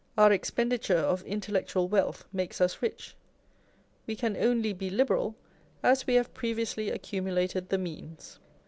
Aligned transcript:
Our 0.17 0.31
expenditure 0.31 0.97
of 0.97 1.21
intellectual 1.25 1.87
wealth 1.87 2.25
makes 2.33 2.59
us 2.59 2.81
rich: 2.81 3.15
we 4.07 4.15
can 4.15 4.35
only 4.35 4.73
be 4.73 4.89
liberal 4.89 5.35
as 5.83 6.07
we 6.07 6.15
have 6.15 6.33
previously 6.33 6.87
accumu 6.89 7.31
lated 7.33 7.67
the 7.67 7.77
means. 7.77 8.39